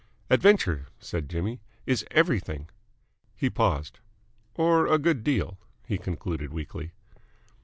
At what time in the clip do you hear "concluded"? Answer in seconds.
5.99-6.51